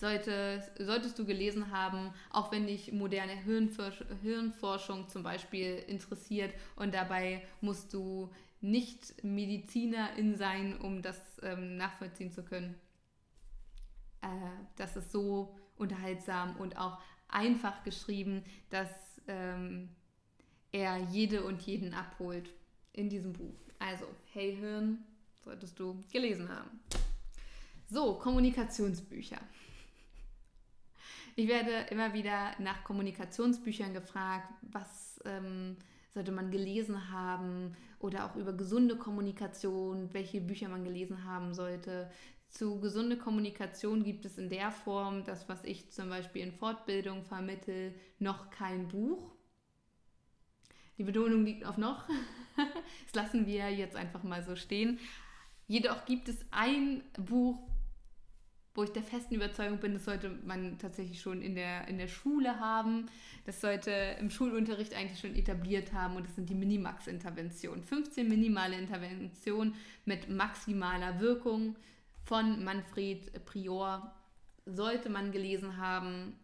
sollte, 0.00 0.62
solltest 0.78 1.18
du 1.18 1.26
gelesen 1.26 1.70
haben, 1.70 2.12
auch 2.30 2.50
wenn 2.50 2.66
dich 2.66 2.90
moderne 2.90 3.32
Hirnforsch 3.32 4.02
Hirnforschung 4.22 5.08
zum 5.08 5.22
Beispiel 5.22 5.84
interessiert 5.86 6.54
und 6.74 6.94
dabei 6.94 7.46
musst 7.60 7.92
du 7.92 8.30
nicht 8.60 9.24
Medizinerin 9.24 10.36
sein, 10.36 10.78
um 10.78 11.02
das 11.02 11.18
ähm, 11.42 11.76
nachvollziehen 11.76 12.30
zu 12.30 12.42
können. 12.42 12.74
Äh, 14.22 14.26
das 14.76 14.96
ist 14.96 15.12
so 15.12 15.54
unterhaltsam 15.76 16.56
und 16.56 16.76
auch 16.76 16.98
einfach 17.28 17.82
geschrieben, 17.84 18.44
dass 18.68 18.90
ähm, 19.28 19.88
er 20.72 20.98
jede 21.10 21.44
und 21.44 21.62
jeden 21.62 21.94
abholt 21.94 22.50
in 22.92 23.08
diesem 23.08 23.32
Buch. 23.32 23.54
Also, 23.78 24.04
Hey 24.32 24.56
Hirn, 24.56 24.98
solltest 25.42 25.78
du 25.78 26.04
gelesen 26.12 26.48
haben. 26.48 26.80
So, 27.88 28.14
Kommunikationsbücher. 28.14 29.40
Ich 31.34 31.48
werde 31.48 31.86
immer 31.90 32.12
wieder 32.12 32.52
nach 32.58 32.84
Kommunikationsbüchern 32.84 33.94
gefragt, 33.94 34.52
was 34.62 35.20
ähm, 35.24 35.76
sollte 36.12 36.32
man 36.32 36.50
gelesen 36.50 37.10
haben 37.10 37.76
oder 37.98 38.24
auch 38.24 38.36
über 38.36 38.52
gesunde 38.52 38.96
Kommunikation, 38.96 40.12
welche 40.12 40.40
Bücher 40.40 40.68
man 40.68 40.84
gelesen 40.84 41.24
haben 41.24 41.54
sollte. 41.54 42.10
Zu 42.48 42.80
gesunde 42.80 43.16
Kommunikation 43.16 44.02
gibt 44.02 44.24
es 44.24 44.36
in 44.36 44.48
der 44.48 44.72
Form, 44.72 45.24
das, 45.24 45.48
was 45.48 45.64
ich 45.64 45.90
zum 45.90 46.08
Beispiel 46.08 46.42
in 46.42 46.52
Fortbildung 46.52 47.22
vermittel, 47.24 47.94
noch 48.18 48.50
kein 48.50 48.88
Buch. 48.88 49.30
Die 50.98 51.04
Betonung 51.04 51.44
liegt 51.44 51.64
auf 51.64 51.78
noch. 51.78 52.08
das 52.56 53.14
lassen 53.14 53.46
wir 53.46 53.70
jetzt 53.70 53.96
einfach 53.96 54.24
mal 54.24 54.42
so 54.42 54.56
stehen. 54.56 54.98
Jedoch 55.68 56.04
gibt 56.04 56.28
es 56.28 56.44
ein 56.50 57.04
Buch, 57.16 57.69
wo 58.74 58.84
ich 58.84 58.90
der 58.90 59.02
festen 59.02 59.34
Überzeugung 59.34 59.78
bin, 59.78 59.94
das 59.94 60.04
sollte 60.04 60.30
man 60.44 60.78
tatsächlich 60.78 61.20
schon 61.20 61.42
in 61.42 61.54
der, 61.56 61.88
in 61.88 61.98
der 61.98 62.06
Schule 62.06 62.60
haben. 62.60 63.06
Das 63.44 63.60
sollte 63.60 63.90
im 64.20 64.30
Schulunterricht 64.30 64.94
eigentlich 64.94 65.18
schon 65.18 65.34
etabliert 65.34 65.92
haben 65.92 66.16
und 66.16 66.26
das 66.26 66.36
sind 66.36 66.48
die 66.48 66.54
Minimax-Interventionen. 66.54 67.82
15 67.82 68.28
minimale 68.28 68.78
Interventionen 68.78 69.74
mit 70.04 70.28
maximaler 70.28 71.18
Wirkung 71.18 71.76
von 72.24 72.62
Manfred 72.62 73.44
Prior 73.44 74.14
sollte 74.66 75.08
man 75.08 75.32
gelesen 75.32 75.76
haben. 75.76 76.38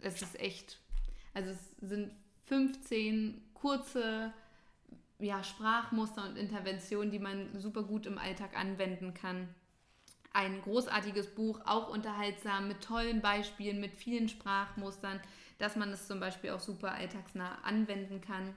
Es 0.00 0.20
ist 0.20 0.40
echt, 0.40 0.80
also 1.32 1.50
es 1.50 1.76
sind 1.80 2.10
15 2.46 3.40
kurze 3.54 4.32
ja, 5.20 5.44
Sprachmuster 5.44 6.24
und 6.24 6.36
Interventionen, 6.36 7.12
die 7.12 7.18
man 7.20 7.60
super 7.60 7.84
gut 7.84 8.06
im 8.06 8.18
Alltag 8.18 8.56
anwenden 8.56 9.14
kann 9.14 9.48
ein 10.32 10.62
großartiges 10.62 11.34
Buch, 11.34 11.60
auch 11.64 11.88
unterhaltsam, 11.88 12.68
mit 12.68 12.82
tollen 12.82 13.20
Beispielen, 13.20 13.80
mit 13.80 13.94
vielen 13.94 14.28
Sprachmustern, 14.28 15.20
dass 15.58 15.76
man 15.76 15.90
es 15.90 16.06
zum 16.06 16.20
Beispiel 16.20 16.50
auch 16.50 16.60
super 16.60 16.92
alltagsnah 16.92 17.62
anwenden 17.62 18.20
kann. 18.20 18.54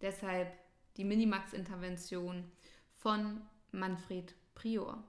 Deshalb 0.00 0.52
die 0.96 1.04
Minimax-Intervention 1.04 2.50
von 2.96 3.40
Manfred 3.72 4.34
Prior. 4.54 5.02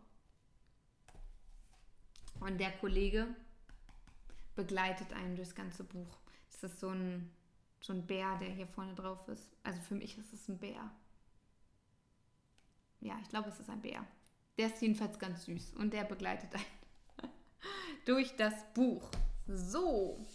Und 2.39 2.59
der 2.59 2.71
Kollege 2.71 3.27
begleitet 4.55 5.13
einen 5.13 5.35
durchs 5.35 5.55
ganze 5.55 5.83
Buch. 5.83 6.17
Das 6.51 6.63
ist 6.71 6.79
so 6.79 6.89
ein, 6.89 7.31
so 7.81 7.93
ein 7.93 8.05
Bär, 8.05 8.37
der 8.37 8.49
hier 8.49 8.67
vorne 8.67 8.93
drauf 8.93 9.27
ist. 9.27 9.51
Also 9.63 9.79
für 9.81 9.95
mich 9.95 10.17
ist 10.17 10.33
es 10.33 10.47
ein 10.47 10.59
Bär. 10.59 10.91
Ja, 12.99 13.17
ich 13.21 13.29
glaube, 13.29 13.49
es 13.49 13.59
ist 13.59 13.69
ein 13.69 13.81
Bär. 13.81 14.05
Der 14.57 14.67
ist 14.67 14.81
jedenfalls 14.81 15.17
ganz 15.17 15.45
süß 15.45 15.73
und 15.73 15.93
der 15.93 16.03
begleitet 16.03 16.53
einen 16.53 17.31
durch 18.05 18.35
das 18.35 18.53
Buch. 18.73 19.09
So, 19.47 20.25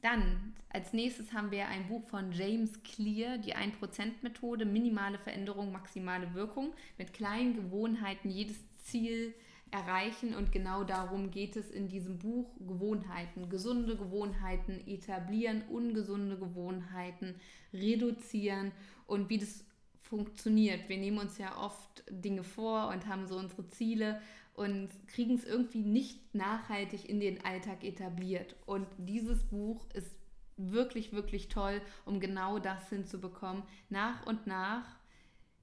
Dann 0.00 0.54
als 0.68 0.92
nächstes 0.92 1.32
haben 1.32 1.50
wir 1.50 1.68
ein 1.68 1.86
Buch 1.86 2.04
von 2.08 2.32
James 2.32 2.82
Clear, 2.82 3.38
die 3.38 3.54
1%-Methode, 3.54 4.64
minimale 4.64 5.18
Veränderung, 5.18 5.70
maximale 5.70 6.34
Wirkung. 6.34 6.72
Mit 6.98 7.12
kleinen 7.12 7.54
Gewohnheiten 7.54 8.30
jedes 8.30 8.56
Ziel 8.78 9.34
erreichen 9.70 10.34
und 10.34 10.50
genau 10.50 10.84
darum 10.84 11.30
geht 11.30 11.56
es 11.56 11.70
in 11.70 11.88
diesem 11.88 12.18
Buch. 12.18 12.50
Gewohnheiten, 12.58 13.48
gesunde 13.48 13.96
Gewohnheiten 13.96 14.86
etablieren, 14.86 15.62
ungesunde 15.68 16.38
Gewohnheiten 16.38 17.34
reduzieren 17.72 18.72
und 19.06 19.28
wie 19.30 19.38
das 19.38 19.64
funktioniert. 20.12 20.90
Wir 20.90 20.98
nehmen 20.98 21.16
uns 21.16 21.38
ja 21.38 21.56
oft 21.56 22.04
Dinge 22.10 22.44
vor 22.44 22.88
und 22.88 23.06
haben 23.06 23.26
so 23.26 23.38
unsere 23.38 23.66
Ziele 23.68 24.20
und 24.52 24.90
kriegen 25.08 25.36
es 25.36 25.44
irgendwie 25.46 25.80
nicht 25.80 26.34
nachhaltig 26.34 27.08
in 27.08 27.18
den 27.18 27.42
Alltag 27.46 27.82
etabliert. 27.82 28.54
Und 28.66 28.86
dieses 28.98 29.42
Buch 29.44 29.86
ist 29.94 30.14
wirklich, 30.58 31.14
wirklich 31.14 31.48
toll, 31.48 31.80
um 32.04 32.20
genau 32.20 32.58
das 32.58 32.90
hinzubekommen. 32.90 33.62
Nach 33.88 34.26
und 34.26 34.46
nach, 34.46 34.84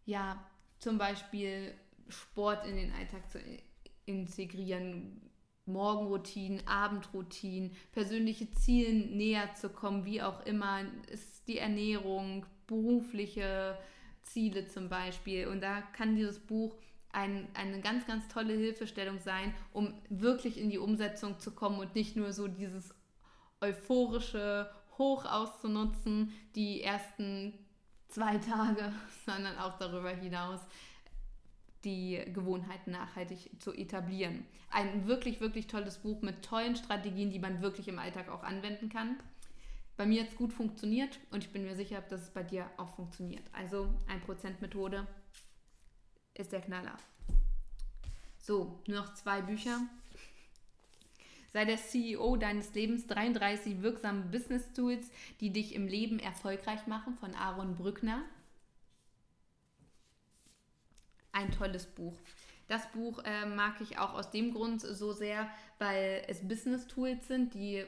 ja, 0.07 0.43
zum 0.79 0.97
Beispiel 0.97 1.75
Sport 2.07 2.65
in 2.65 2.75
den 2.75 2.91
Alltag 2.93 3.29
zu 3.29 3.39
integrieren, 4.07 5.29
Morgenroutinen, 5.67 6.65
Abendroutinen, 6.65 7.75
persönliche 7.91 8.49
Zielen 8.49 9.15
näher 9.15 9.53
zu 9.53 9.69
kommen, 9.69 10.05
wie 10.05 10.23
auch 10.23 10.43
immer, 10.47 10.81
ist 11.11 11.47
die 11.47 11.59
Ernährung, 11.59 12.47
berufliche 12.65 13.77
Ziele 14.23 14.67
zum 14.67 14.89
Beispiel. 14.89 15.47
Und 15.47 15.61
da 15.61 15.81
kann 15.81 16.15
dieses 16.15 16.39
Buch 16.39 16.75
ein, 17.11 17.47
eine 17.53 17.81
ganz, 17.81 18.05
ganz 18.05 18.27
tolle 18.27 18.53
Hilfestellung 18.53 19.19
sein, 19.19 19.53
um 19.73 19.93
wirklich 20.09 20.59
in 20.59 20.69
die 20.69 20.77
Umsetzung 20.77 21.39
zu 21.39 21.51
kommen 21.51 21.79
und 21.79 21.95
nicht 21.95 22.15
nur 22.15 22.33
so 22.33 22.47
dieses 22.47 22.93
euphorische 23.61 24.69
Hoch 24.97 25.25
auszunutzen, 25.25 26.31
die 26.55 26.81
ersten 26.81 27.53
zwei 28.07 28.37
Tage, 28.49 28.93
sondern 29.25 29.57
auch 29.57 29.77
darüber 29.77 30.09
hinaus 30.09 30.59
die 31.85 32.21
Gewohnheiten 32.33 32.91
nachhaltig 32.91 33.49
zu 33.59 33.73
etablieren. 33.73 34.45
Ein 34.69 35.07
wirklich, 35.07 35.39
wirklich 35.39 35.67
tolles 35.67 35.99
Buch 35.99 36.21
mit 36.21 36.43
tollen 36.43 36.75
Strategien, 36.75 37.31
die 37.31 37.39
man 37.39 37.61
wirklich 37.61 37.87
im 37.87 37.99
Alltag 37.99 38.29
auch 38.29 38.43
anwenden 38.43 38.89
kann. 38.89 39.17
Bei 39.99 40.05
mir 40.05 40.23
es 40.23 40.33
gut 40.37 40.53
funktioniert 40.53 41.19
und 41.29 41.43
ich 41.43 41.51
bin 41.51 41.65
mir 41.65 41.75
sicher, 41.75 41.99
dass 41.99 42.21
es 42.21 42.29
bei 42.29 42.41
dir 42.41 42.71
auch 42.77 42.95
funktioniert. 42.95 43.43
Also 43.51 43.93
1% 44.07 44.61
Methode 44.61 45.05
ist 46.35 46.53
der 46.53 46.61
Knaller. 46.61 46.95
So, 48.37 48.79
nur 48.87 49.01
noch 49.01 49.13
zwei 49.15 49.41
Bücher. 49.41 49.81
Sei 51.51 51.65
der 51.65 51.75
CEO 51.75 52.37
deines 52.37 52.73
Lebens. 52.73 53.07
33 53.07 53.81
wirksame 53.81 54.21
Business 54.21 54.71
Tools, 54.71 55.11
die 55.41 55.51
dich 55.51 55.75
im 55.75 55.85
Leben 55.85 56.19
erfolgreich 56.19 56.87
machen, 56.87 57.17
von 57.17 57.35
Aaron 57.35 57.75
Brückner. 57.75 58.21
Ein 61.33 61.51
tolles 61.51 61.87
Buch. 61.87 62.15
Das 62.69 62.89
Buch 62.91 63.19
äh, 63.25 63.47
mag 63.47 63.81
ich 63.81 63.97
auch 63.97 64.13
aus 64.13 64.31
dem 64.31 64.53
Grund 64.53 64.79
so 64.79 65.11
sehr, 65.11 65.49
weil 65.77 66.23
es 66.27 66.47
Business 66.47 66.87
Tools 66.87 67.27
sind, 67.27 67.53
die 67.53 67.83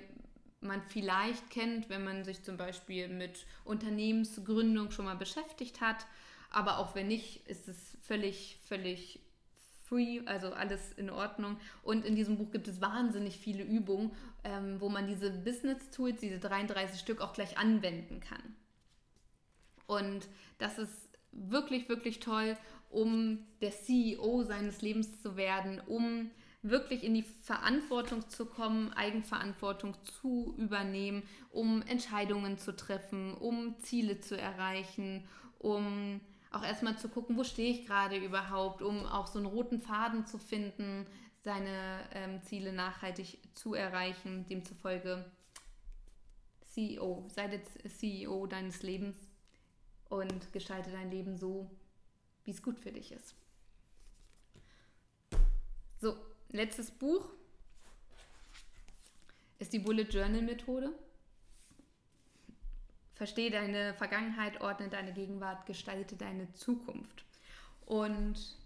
man 0.61 0.81
vielleicht 0.81 1.50
kennt, 1.50 1.89
wenn 1.89 2.03
man 2.03 2.24
sich 2.24 2.43
zum 2.43 2.57
Beispiel 2.57 3.07
mit 3.07 3.45
Unternehmensgründung 3.65 4.91
schon 4.91 5.05
mal 5.05 5.15
beschäftigt 5.15 5.81
hat. 5.81 6.05
Aber 6.50 6.77
auch 6.77 6.95
wenn 6.95 7.07
nicht, 7.07 7.47
ist 7.47 7.67
es 7.67 7.97
völlig, 8.01 8.59
völlig 8.67 9.19
free, 9.91 10.21
also 10.25 10.53
alles 10.53 10.93
in 10.93 11.09
Ordnung. 11.09 11.57
Und 11.83 12.05
in 12.05 12.15
diesem 12.15 12.37
Buch 12.37 12.51
gibt 12.51 12.67
es 12.67 12.79
wahnsinnig 12.79 13.37
viele 13.37 13.63
Übungen, 13.63 14.11
ähm, 14.43 14.79
wo 14.79 14.89
man 14.89 15.07
diese 15.07 15.31
Business 15.31 15.89
Tools, 15.89 16.19
diese 16.19 16.39
33 16.39 17.00
Stück, 17.00 17.21
auch 17.21 17.33
gleich 17.33 17.57
anwenden 17.57 18.19
kann. 18.19 18.55
Und 19.87 20.27
das 20.59 20.77
ist 20.77 21.09
wirklich, 21.31 21.89
wirklich 21.89 22.19
toll, 22.19 22.57
um 22.89 23.39
der 23.61 23.71
CEO 23.71 24.43
seines 24.43 24.81
Lebens 24.81 25.21
zu 25.21 25.35
werden, 25.35 25.81
um 25.85 26.29
wirklich 26.63 27.03
in 27.03 27.13
die 27.13 27.24
Verantwortung 27.24 28.29
zu 28.29 28.45
kommen, 28.45 28.93
Eigenverantwortung 28.93 29.95
zu 30.03 30.53
übernehmen, 30.57 31.24
um 31.50 31.81
Entscheidungen 31.81 32.57
zu 32.57 32.75
treffen, 32.75 33.33
um 33.33 33.79
Ziele 33.79 34.21
zu 34.21 34.37
erreichen, 34.37 35.27
um 35.57 36.21
auch 36.51 36.63
erstmal 36.63 36.97
zu 36.97 37.09
gucken, 37.09 37.37
wo 37.37 37.43
stehe 37.43 37.71
ich 37.71 37.87
gerade 37.87 38.17
überhaupt, 38.17 38.81
um 38.81 39.05
auch 39.05 39.27
so 39.27 39.39
einen 39.39 39.47
roten 39.47 39.79
Faden 39.79 40.25
zu 40.25 40.37
finden, 40.37 41.07
seine 41.43 42.01
ähm, 42.13 42.41
Ziele 42.43 42.74
nachhaltig 42.74 43.39
zu 43.55 43.74
erreichen. 43.74 44.45
Demzufolge 44.47 45.25
CEO, 46.65 47.27
sei 47.29 47.47
der 47.47 47.61
CEO 47.89 48.45
deines 48.47 48.83
Lebens 48.83 49.17
und 50.09 50.51
gestalte 50.53 50.91
dein 50.91 51.09
Leben 51.09 51.37
so, 51.37 51.71
wie 52.43 52.51
es 52.51 52.61
gut 52.61 52.79
für 52.79 52.91
dich 52.91 53.11
ist. 53.11 53.35
So, 56.00 56.17
letztes 56.51 56.92
Buch 56.92 57.29
ist 59.59 59.74
die 59.74 59.79
Bullet 59.79 60.03
Journal 60.03 60.42
Methode. 60.42 60.92
Verstehe 63.16 63.51
deine 63.51 63.94
Vergangenheit, 63.94 64.61
ordne 64.61 64.90
deine 64.90 65.14
Gegenwart, 65.14 65.66
gestalte 65.66 66.16
deine 66.16 66.51
Zukunft. 66.53 67.24
Und 67.85 68.57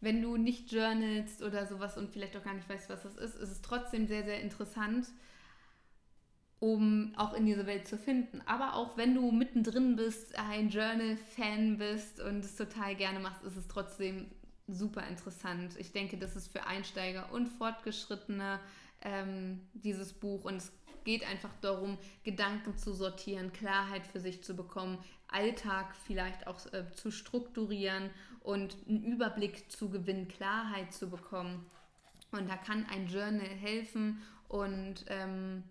wenn 0.00 0.22
du 0.22 0.36
nicht 0.36 0.72
journalst 0.72 1.42
oder 1.42 1.66
sowas 1.66 1.96
und 1.96 2.10
vielleicht 2.10 2.36
auch 2.36 2.44
gar 2.44 2.54
nicht 2.54 2.68
weißt, 2.68 2.88
was 2.88 3.02
das 3.02 3.16
ist, 3.16 3.36
ist 3.36 3.50
es 3.50 3.62
trotzdem 3.62 4.06
sehr, 4.06 4.24
sehr 4.24 4.40
interessant, 4.40 5.08
um 6.60 7.12
auch 7.16 7.34
in 7.34 7.44
diese 7.44 7.66
Welt 7.66 7.86
zu 7.86 7.98
finden. 7.98 8.40
Aber 8.46 8.74
auch 8.74 8.96
wenn 8.96 9.14
du 9.14 9.30
mittendrin 9.30 9.96
bist, 9.96 10.38
ein 10.38 10.70
Journal-Fan 10.70 11.76
bist 11.76 12.20
und 12.20 12.44
es 12.44 12.56
total 12.56 12.94
gerne 12.94 13.18
machst, 13.18 13.44
ist 13.44 13.56
es 13.56 13.68
trotzdem 13.68 14.30
super 14.66 15.06
interessant. 15.06 15.76
Ich 15.78 15.92
denke, 15.92 16.16
das 16.16 16.36
ist 16.36 16.52
für 16.52 16.66
Einsteiger 16.66 17.32
und 17.32 17.48
Fortgeschrittene 17.48 18.60
ähm, 19.02 19.60
dieses 19.74 20.12
Buch 20.12 20.44
und 20.44 20.56
es 20.56 20.72
geht 21.04 21.26
einfach 21.28 21.50
darum, 21.60 21.98
Gedanken 22.22 22.76
zu 22.78 22.94
sortieren, 22.94 23.52
Klarheit 23.52 24.06
für 24.06 24.20
sich 24.20 24.42
zu 24.42 24.56
bekommen, 24.56 24.98
Alltag 25.28 25.94
vielleicht 26.06 26.46
auch 26.46 26.58
äh, 26.72 26.90
zu 26.92 27.10
strukturieren 27.10 28.10
und 28.40 28.76
einen 28.88 29.04
Überblick 29.04 29.70
zu 29.70 29.90
gewinnen, 29.90 30.28
Klarheit 30.28 30.92
zu 30.92 31.10
bekommen. 31.10 31.66
Und 32.32 32.48
da 32.48 32.56
kann 32.56 32.86
ein 32.90 33.06
Journal 33.06 33.46
helfen 33.46 34.22
und 34.48 35.04
ähm, 35.08 35.62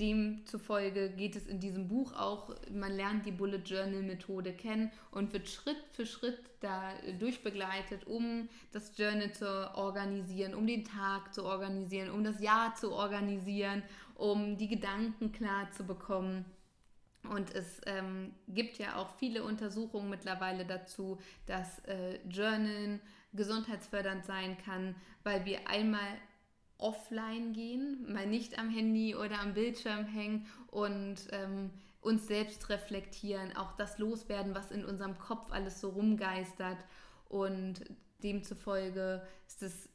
Demzufolge 0.00 1.10
geht 1.10 1.36
es 1.36 1.46
in 1.46 1.60
diesem 1.60 1.86
Buch 1.86 2.14
auch, 2.14 2.54
man 2.72 2.92
lernt 2.96 3.26
die 3.26 3.32
Bullet 3.32 3.62
Journal 3.64 4.02
Methode 4.02 4.52
kennen 4.52 4.90
und 5.10 5.32
wird 5.32 5.48
Schritt 5.48 5.76
für 5.92 6.06
Schritt 6.06 6.38
da 6.60 6.94
durchbegleitet, 7.18 8.06
um 8.06 8.48
das 8.72 8.96
Journal 8.96 9.32
zu 9.32 9.76
organisieren, 9.76 10.54
um 10.54 10.66
den 10.66 10.84
Tag 10.84 11.34
zu 11.34 11.44
organisieren, 11.44 12.10
um 12.10 12.24
das 12.24 12.40
Jahr 12.40 12.74
zu 12.74 12.92
organisieren, 12.92 13.82
um 14.14 14.56
die 14.56 14.68
Gedanken 14.68 15.32
klar 15.32 15.70
zu 15.72 15.84
bekommen. 15.84 16.46
Und 17.28 17.54
es 17.54 17.82
ähm, 17.86 18.34
gibt 18.48 18.78
ja 18.78 18.96
auch 18.96 19.10
viele 19.18 19.44
Untersuchungen 19.44 20.08
mittlerweile 20.08 20.64
dazu, 20.64 21.18
dass 21.46 21.78
äh, 21.80 22.18
Journalen 22.26 23.00
gesundheitsfördernd 23.34 24.24
sein 24.24 24.56
kann, 24.64 24.94
weil 25.22 25.44
wir 25.44 25.68
einmal 25.68 26.08
offline 26.80 27.52
gehen, 27.52 28.12
mal 28.12 28.26
nicht 28.26 28.58
am 28.58 28.70
Handy 28.70 29.14
oder 29.14 29.40
am 29.40 29.54
Bildschirm 29.54 30.04
hängen 30.06 30.46
und 30.68 31.16
ähm, 31.30 31.70
uns 32.00 32.26
selbst 32.26 32.68
reflektieren, 32.68 33.56
auch 33.56 33.72
das 33.72 33.98
loswerden, 33.98 34.54
was 34.54 34.70
in 34.70 34.84
unserem 34.84 35.18
Kopf 35.18 35.52
alles 35.52 35.80
so 35.80 35.90
rumgeistert. 35.90 36.78
Und 37.28 37.84
demzufolge 38.22 39.22
ist 39.46 39.62
es 39.62 39.88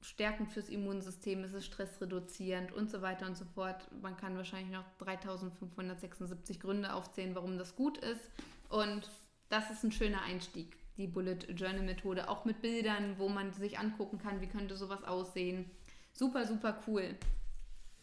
stärkend 0.00 0.48
fürs 0.50 0.68
Immunsystem, 0.68 1.44
ist 1.44 1.52
es 1.52 1.66
stressreduzierend 1.66 2.72
und 2.72 2.90
so 2.90 3.02
weiter 3.02 3.26
und 3.26 3.36
so 3.36 3.44
fort. 3.44 3.86
Man 4.00 4.16
kann 4.16 4.36
wahrscheinlich 4.36 4.72
noch 4.72 4.84
3576 4.98 6.60
Gründe 6.60 6.94
aufzählen, 6.94 7.34
warum 7.34 7.58
das 7.58 7.76
gut 7.76 7.98
ist. 7.98 8.30
Und 8.68 9.10
das 9.48 9.70
ist 9.70 9.84
ein 9.84 9.92
schöner 9.92 10.22
Einstieg, 10.22 10.76
die 10.96 11.06
Bullet 11.06 11.38
Journal 11.54 11.82
Methode, 11.82 12.28
auch 12.28 12.44
mit 12.44 12.62
Bildern, 12.62 13.18
wo 13.18 13.28
man 13.28 13.52
sich 13.52 13.78
angucken 13.78 14.18
kann, 14.18 14.40
wie 14.40 14.46
könnte 14.46 14.76
sowas 14.76 15.04
aussehen. 15.04 15.70
Super, 16.12 16.46
super 16.46 16.80
cool. 16.86 17.16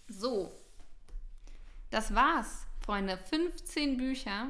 So, 0.09 0.51
das 1.89 2.13
war's, 2.13 2.65
Freunde. 2.81 3.17
15 3.17 3.97
Bücher. 3.97 4.49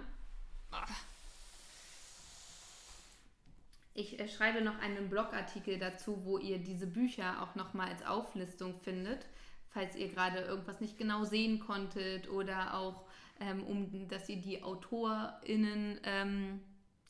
Ich 3.93 4.20
äh, 4.20 4.28
schreibe 4.28 4.62
noch 4.62 4.78
einen 4.80 5.10
Blogartikel 5.10 5.80
dazu, 5.80 6.24
wo 6.24 6.38
ihr 6.38 6.60
diese 6.60 6.88
Bücher 6.88 7.41
auch 7.41 7.56
nochmal 7.56 7.89
als 7.89 8.06
Auflistung 8.06 8.80
findet, 8.80 9.26
falls 9.70 9.96
ihr 9.96 10.10
gerade 10.10 10.39
irgendwas 10.39 10.82
nicht 10.82 10.98
genau 10.98 11.26
sehen 11.26 11.60
konntet 11.60 12.30
oder 12.30 12.76
auch, 12.76 13.06
ähm, 13.39 13.63
um 13.63 14.08
dass 14.08 14.30
ihr 14.30 14.38
die 14.38 14.63
AutorInnen 14.63 16.00
ähm, 16.04 16.62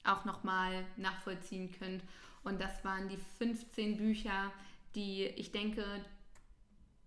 auch 0.04 0.26
nochmal 0.26 0.86
nachvollziehen 0.96 1.72
könnt. 1.72 2.04
Und 2.44 2.62
das 2.62 2.84
waren 2.86 3.10
die 3.10 3.20
15 3.38 3.98
Bücher, 3.98 4.52
die 4.96 5.26
ich 5.26 5.52
denke, 5.52 5.84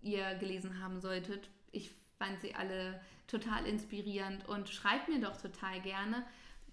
ihr 0.03 0.35
gelesen 0.37 0.83
haben 0.83 1.01
solltet. 1.01 1.49
Ich 1.73 1.91
fand 2.19 2.41
sie 2.41 2.55
alle 2.55 3.01
total 3.27 3.67
inspirierend 3.67 4.49
und 4.49 4.69
schreib 4.69 5.09
mir 5.09 5.21
doch 5.21 5.37
total 5.41 5.81
gerne, 5.81 6.25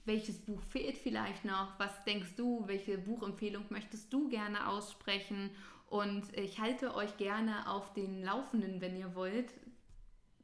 welches 0.05 0.39
Buch 0.39 0.61
fehlt 0.63 0.97
vielleicht 0.97 1.45
noch, 1.45 1.77
was 1.79 2.03
denkst 2.05 2.35
du, 2.37 2.63
welche 2.67 2.97
Buchempfehlung 2.97 3.65
möchtest 3.69 4.11
du 4.11 4.29
gerne 4.29 4.67
aussprechen? 4.67 5.51
Und 5.89 6.35
ich 6.37 6.59
halte 6.59 6.95
euch 6.95 7.17
gerne 7.17 7.69
auf 7.69 7.93
den 7.93 8.23
Laufenden, 8.23 8.81
wenn 8.81 8.95
ihr 8.95 9.15
wollt, 9.15 9.53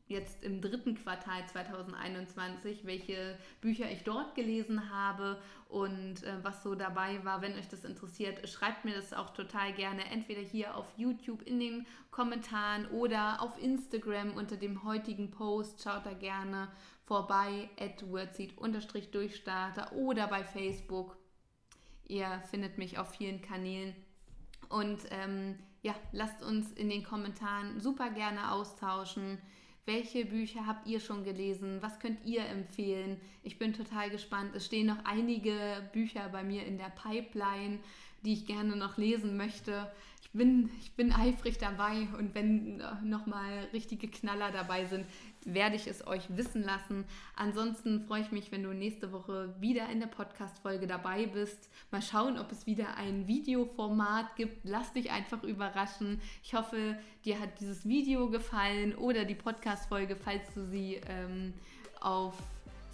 jetzt 0.08 0.44
im 0.44 0.62
dritten 0.62 0.96
Quartal 0.96 1.48
2021, 1.48 2.86
welche 2.86 3.38
Bücher 3.62 3.90
ich 3.90 4.04
dort 4.04 4.36
gelesen 4.36 4.92
habe 4.92 5.42
und 5.70 6.24
äh, 6.24 6.44
was 6.44 6.62
so 6.62 6.76
dabei 6.76 7.24
war. 7.24 7.42
Wenn 7.42 7.54
euch 7.54 7.68
das 7.70 7.86
interessiert, 7.86 8.48
schreibt 8.48 8.86
mir 8.86 8.96
das 8.96 9.14
auch 9.14 9.32
total 9.32 9.74
gerne, 9.74 10.04
entweder 10.12 10.42
hier 10.42 10.76
auf 10.76 10.86
YouTube 10.98 11.42
in 11.44 11.60
den 11.60 11.86
Kommentaren 12.12 12.88
oder 12.88 13.42
auf 13.42 13.62
Instagram 13.62 14.34
unter 14.36 14.58
dem 14.58 14.84
heutigen 14.84 15.32
Post. 15.32 15.82
Schaut 15.82 16.06
da 16.06 16.14
gerne 16.14 16.68
vorbei, 17.06 17.70
at 17.80 18.04
wordseed-durchstarter 18.10 19.94
oder 19.94 20.28
bei 20.28 20.44
Facebook. 20.44 21.18
Ihr 22.08 22.44
findet 22.50 22.78
mich 22.78 22.98
auf 22.98 23.12
vielen 23.12 23.42
Kanälen. 23.42 23.96
Und 24.70 25.00
ähm, 25.12 25.58
ja, 25.82 25.96
lasst 26.12 26.44
uns 26.44 26.72
in 26.72 26.90
den 26.90 27.04
Kommentaren 27.04 27.80
super 27.80 28.10
gerne 28.10 28.52
austauschen. 28.52 29.38
Welche 29.86 30.24
Bücher 30.24 30.66
habt 30.66 30.88
ihr 30.88 31.02
schon 31.02 31.26
gelesen? 31.26 31.82
Was 31.82 32.00
könnt 32.00 32.24
ihr 32.24 32.46
empfehlen? 32.46 33.20
Ich 33.44 33.60
bin 33.60 33.74
total 33.74 34.10
gespannt. 34.10 34.56
Es 34.56 34.66
stehen 34.66 34.88
noch 34.88 35.04
einige 35.04 35.90
Bücher 35.92 36.30
bei 36.30 36.42
mir 36.42 36.66
in 36.66 36.78
der 36.78 36.90
Pipeline, 36.90 37.80
die 38.24 38.32
ich 38.32 38.46
gerne 38.46 38.78
noch 38.78 38.98
lesen 38.98 39.36
möchte. 39.36 39.92
Ich 40.22 40.32
bin, 40.32 40.70
ich 40.80 40.94
bin 40.94 41.12
eifrig 41.12 41.58
dabei 41.58 42.08
und 42.18 42.34
wenn 42.34 42.82
nochmal 43.04 43.68
richtige 43.74 44.08
Knaller 44.08 44.52
dabei 44.52 44.86
sind, 44.86 45.06
werde 45.46 45.76
ich 45.76 45.88
es 45.88 46.06
euch 46.08 46.24
wissen 46.30 46.64
lassen. 46.64 47.06
Ansonsten 47.36 48.06
freue 48.06 48.22
ich 48.22 48.32
mich, 48.32 48.52
wenn 48.52 48.64
du 48.64 48.74
nächste 48.74 49.12
Woche 49.12 49.54
wieder 49.60 49.90
in 49.90 50.00
der 50.00 50.08
Podcast-Folge 50.08 50.88
dabei 50.88 51.26
bist. 51.26 51.70
Mal 51.92 52.02
schauen, 52.02 52.38
ob 52.38 52.52
es 52.52 52.66
wieder 52.66 52.98
ein 52.98 53.28
Videoformat 53.28 54.36
gibt. 54.36 54.64
Lass 54.64 54.94
dich 54.94 55.12
einfach 55.12 55.44
überraschen. 55.44 56.22
Ich 56.44 56.54
hoffe, 56.54 56.98
dir 57.26 57.40
hat 57.40 57.60
dieses 57.60 57.88
Video 57.88 58.30
gefallen 58.30 58.96
oder 58.96 59.26
die 59.26 59.36
Podcast-Folge, 59.36 60.16
falls 60.16 60.54
du 60.54 60.66
sie 60.66 61.02
ähm, 61.08 61.54
auf 62.02 62.36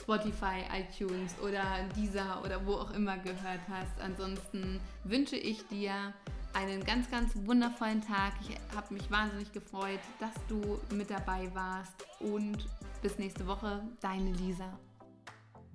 Spotify, 0.02 0.64
iTunes 0.74 1.36
oder 1.40 1.64
dieser 1.96 2.44
oder 2.44 2.66
wo 2.66 2.74
auch 2.74 2.92
immer 2.92 3.18
gehört 3.18 3.62
hast. 3.70 4.02
Ansonsten 4.02 4.80
wünsche 5.04 5.36
ich 5.36 5.68
dir 5.68 6.14
einen 6.54 6.84
ganz, 6.84 7.10
ganz 7.10 7.36
wundervollen 7.46 8.02
Tag. 8.02 8.34
Ich 8.42 8.58
habe 8.76 8.94
mich 8.94 9.10
wahnsinnig 9.10 9.52
gefreut, 9.52 10.00
dass 10.20 10.34
du 10.48 10.80
mit 10.96 11.10
dabei 11.10 11.54
warst 11.54 12.06
und 12.20 12.68
bis 13.02 13.18
nächste 13.18 13.48
Woche, 13.48 13.84
deine 14.02 14.32
Lisa. 14.34 14.78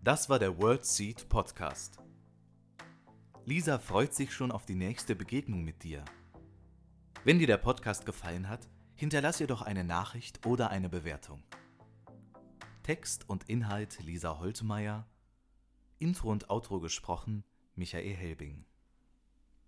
Das 0.02 0.28
war 0.28 0.38
der 0.38 0.58
World 0.58 0.84
Seed 0.84 1.28
Podcast. 1.28 1.98
Lisa 3.46 3.78
freut 3.78 4.14
sich 4.14 4.32
schon 4.32 4.50
auf 4.50 4.66
die 4.66 4.74
nächste 4.74 5.14
Begegnung 5.14 5.64
mit 5.64 5.82
dir. 5.82 6.04
Wenn 7.24 7.38
dir 7.38 7.46
der 7.46 7.58
Podcast 7.58 8.04
gefallen 8.06 8.48
hat, 8.48 8.68
hinterlass 8.94 9.40
ihr 9.40 9.46
doch 9.46 9.62
eine 9.62 9.84
Nachricht 9.84 10.46
oder 10.46 10.70
eine 10.70 10.88
Bewertung. 10.88 11.42
Text 12.82 13.28
und 13.28 13.48
Inhalt 13.48 13.98
Lisa 14.02 14.38
Holtmeier, 14.38 15.06
Intro 15.98 16.30
und 16.30 16.50
Outro 16.50 16.80
gesprochen 16.80 17.44
Michael 17.74 18.14
Helbing. 18.14 18.66